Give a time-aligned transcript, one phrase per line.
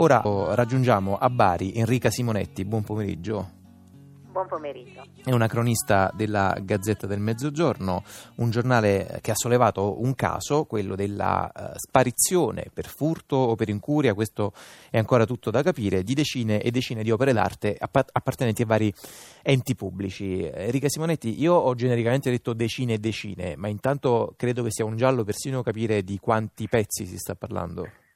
[0.00, 0.22] Ora
[0.54, 3.50] raggiungiamo a Bari Enrica Simonetti, buon pomeriggio.
[4.30, 5.02] Buon pomeriggio.
[5.24, 8.04] È una cronista della Gazzetta del Mezzogiorno,
[8.36, 13.70] un giornale che ha sollevato un caso, quello della uh, sparizione per furto o per
[13.70, 14.52] incuria, questo
[14.88, 18.94] è ancora tutto da capire, di decine e decine di opere d'arte appartenenti a vari
[19.42, 20.44] enti pubblici.
[20.44, 24.96] Enrica Simonetti, io ho genericamente detto decine e decine, ma intanto credo che sia un
[24.96, 28.06] giallo persino capire di quanti pezzi si sta parlando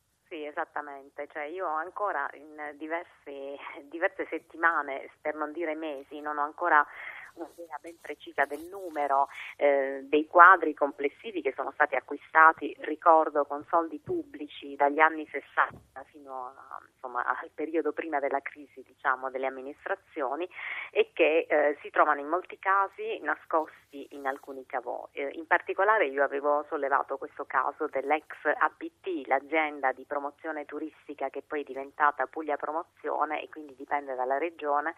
[0.52, 3.58] esattamente, cioè io ancora in diverse,
[3.90, 6.86] diverse settimane, per non dire mesi, non ho ancora
[7.34, 13.64] un'idea ben precisa del numero eh, dei quadri complessivi che sono stati acquistati, ricordo, con
[13.68, 19.46] soldi pubblici dagli anni 60 fino a, insomma, al periodo prima della crisi diciamo, delle
[19.46, 20.48] amministrazioni
[20.90, 25.08] e che eh, si trovano in molti casi nascosti in alcuni cavò.
[25.12, 31.42] Eh, in particolare io avevo sollevato questo caso dell'ex APT, l'azienda di promozione turistica che
[31.42, 34.94] poi è diventata Puglia Promozione e quindi dipende dalla regione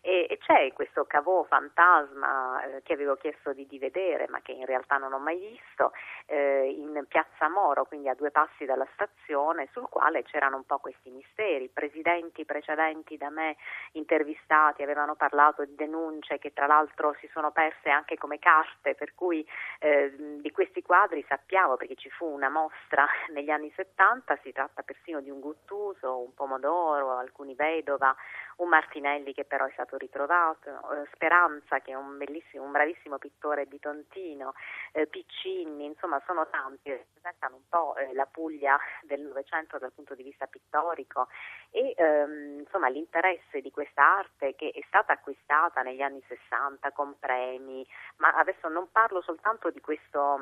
[0.00, 4.52] e, e c'è questo cavò fantasma eh, che avevo chiesto di, di, vedere ma che
[4.52, 5.92] in realtà non ho mai visto
[6.26, 10.78] eh, in piazza Moro, quindi a due passi dalla stazione, sul quale c'erano un po'
[10.78, 11.68] questi misteri.
[11.68, 13.56] Presidenti precedenti da me
[13.92, 19.14] intervistati avevano parlato di denunce che tra l'altro si sono perse anche come carte, per
[19.14, 19.46] cui
[19.78, 24.82] eh, di questi quadri sappiamo perché ci fu una mostra negli anni 70, si tratta
[24.82, 28.14] persino di un Guttuso, un Pomodoro, alcuni Vedova,
[28.56, 33.66] un Martinelli che però è stato ritrovato, eh, Speranza che è un, un bravissimo pittore
[33.66, 34.54] bitontino,
[34.92, 40.14] eh, Piccini, insomma sono tanti, rappresentano un po' eh, la Puglia del Novecento dal punto
[40.14, 41.28] di vista pittorico
[41.70, 47.18] e ehm, insomma l'interesse di questa arte che è stata acquistata negli anni 60 con
[47.18, 47.86] premi,
[48.16, 50.38] ma adesso non parlo soltanto di questo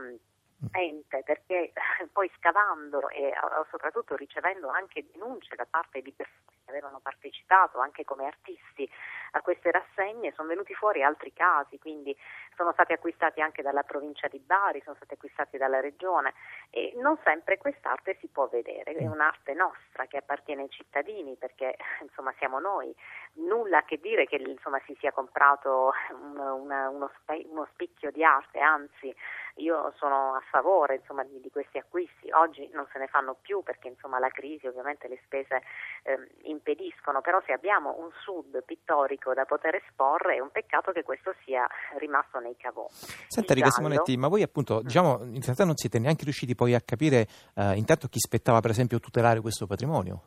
[0.72, 1.72] ente perché
[2.12, 3.32] poi scavando e
[3.70, 8.88] soprattutto ricevendo anche denunce da parte di persone che avevano partecipato anche come artisti
[9.32, 12.16] a queste rassegne sono venuti fuori altri casi, quindi
[12.56, 16.34] sono stati acquistati anche dalla provincia di Bari, sono stati acquistati dalla regione
[16.70, 21.76] e non sempre quest'arte si può vedere, è un'arte nostra che appartiene ai cittadini perché
[22.02, 22.94] insomma siamo noi,
[23.34, 28.24] nulla a che dire che insomma, si sia comprato un, una, uno, uno spicchio di
[28.24, 29.14] arte, anzi
[29.56, 33.62] io sono a favore insomma, di, di, questi acquisti, oggi non se ne fanno più
[33.62, 35.62] perché insomma, la crisi ovviamente le spese
[36.02, 41.02] eh, impediscono, però se abbiamo un sud pittorico da poter esporre è un peccato che
[41.02, 41.66] questo sia
[41.98, 42.86] rimasto nei cavò.
[42.90, 44.86] Senta Rica Simonetti, ma voi appunto mm.
[44.86, 48.70] diciamo, in realtà non siete neanche riusciti poi a capire eh, intanto chi spettava per
[48.70, 50.22] esempio tutelare questo patrimonio?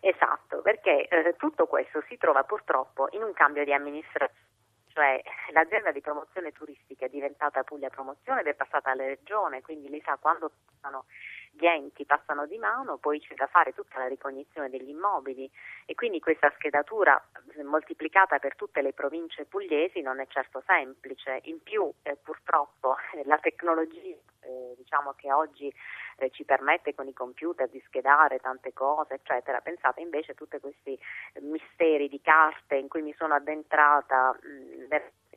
[0.00, 4.50] Esatto, perché eh, tutto questo si trova purtroppo in un cambio di amministrazione
[4.92, 5.20] cioè
[5.52, 10.02] l'azienda di promozione turistica è diventata Puglia Promozione ed è passata alla regione, quindi lei
[10.04, 11.06] sa quando passano
[11.50, 15.50] gli enti passano di mano, poi c'è da fare tutta la ricognizione degli immobili
[15.84, 17.22] e quindi questa schedatura
[17.54, 21.40] eh, moltiplicata per tutte le province pugliesi non è certo semplice.
[21.44, 25.72] In più eh, purtroppo la tecnologia eh, diciamo che oggi
[26.16, 29.60] eh, ci permette con i computer di schedare tante cose, eccetera.
[29.60, 30.98] Pensate invece a tutti questi
[31.40, 34.86] misteri di carte in cui mi sono addentrata, mh,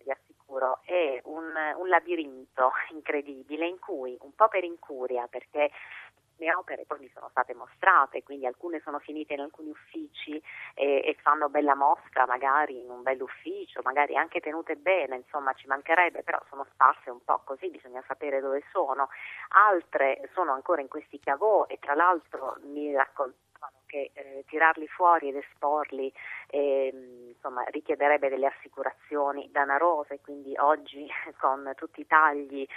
[0.06, 5.72] vi assicuro, è un, un labirinto incredibile in cui, un po' per incuria, perché
[6.38, 10.42] le opere poi mi sono state mostrate, quindi alcune sono finite in alcuni uffici
[10.74, 15.68] e, e fanno bella mostra magari in un bell'ufficio, magari anche tenute bene, insomma ci
[15.68, 19.10] mancherebbe, però sono sparse un po' così, bisogna sapere dove sono.
[19.50, 23.44] Altre sono ancora in questi cavò e tra l'altro mi raccontano
[23.86, 26.12] che eh, tirarli fuori ed esporli
[26.48, 31.08] eh, insomma, richiederebbe delle assicurazioni danarose, quindi oggi
[31.40, 32.68] con tutti i tagli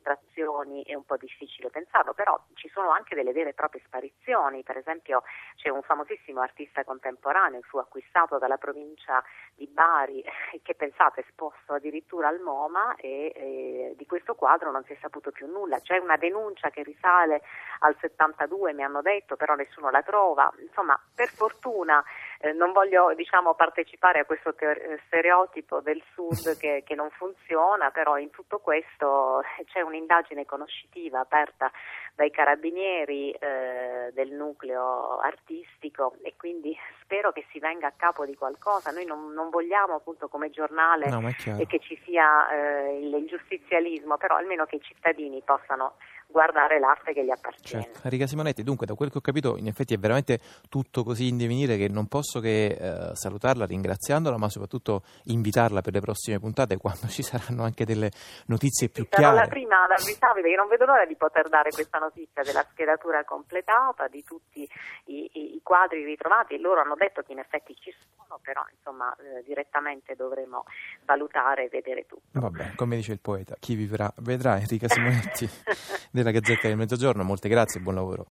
[0.00, 4.62] distrazioni è un po' difficile pensarlo, però ci sono anche delle vere e proprie sparizioni,
[4.62, 5.22] per esempio
[5.56, 9.22] c'è un famosissimo artista contemporaneo, fu acquistato dalla provincia
[9.54, 10.24] di Bari,
[10.62, 15.30] che pensate esposto addirittura al MoMA e, e di questo quadro non si è saputo
[15.30, 17.42] più nulla, c'è una denuncia che risale
[17.80, 22.02] al 72 mi hanno detto, però nessuno la trova, insomma per fortuna
[22.40, 27.90] eh, non voglio diciamo, partecipare a questo te- stereotipo del sud che, che non funziona,
[27.90, 31.70] però in tutto questo c'è un un'indagine conoscitiva aperta
[32.14, 38.34] dai carabinieri eh, del nucleo artistico e quindi spero che si venga a capo di
[38.34, 38.90] qualcosa.
[38.90, 41.20] Noi non, non vogliamo appunto come giornale no,
[41.66, 45.94] che ci sia eh, il giustizialismo, però almeno che i cittadini possano
[46.30, 47.84] guardare l'arte che gli appartiene.
[47.84, 48.00] Certo.
[48.04, 51.36] Enrica Simonetti, dunque da quel che ho capito in effetti è veramente tutto così in
[51.36, 56.76] divenire che non posso che eh, salutarla ringraziandola ma soprattutto invitarla per le prossime puntate
[56.76, 58.10] quando ci saranno anche delle
[58.46, 59.36] notizie più Sarò chiare.
[59.36, 63.24] la prima ad avvisarvi perché non vedo l'ora di poter dare questa notizia della schedatura
[63.24, 64.68] completata, di tutti
[65.06, 66.58] i, i, i quadri ritrovati.
[66.58, 70.64] Loro hanno detto che in effetti ci sono, però insomma eh, direttamente dovremo
[71.04, 72.40] valutare e vedere tutto.
[72.40, 75.48] Vabbè, come dice il poeta, chi vivrà vedrà Enrica Simonetti
[76.22, 77.22] della Gazzetta del Mezzogiorno.
[77.22, 78.26] Molte grazie e buon lavoro.